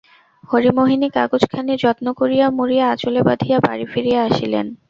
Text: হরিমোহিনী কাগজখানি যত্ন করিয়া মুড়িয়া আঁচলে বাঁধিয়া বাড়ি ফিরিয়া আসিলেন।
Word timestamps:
হরিমোহিনী 0.49 1.07
কাগজখানি 1.15 1.73
যত্ন 1.83 2.05
করিয়া 2.19 2.45
মুড়িয়া 2.57 2.85
আঁচলে 2.93 3.19
বাঁধিয়া 3.27 3.57
বাড়ি 3.59 3.85
ফিরিয়া 3.91 4.19
আসিলেন। 4.29 4.65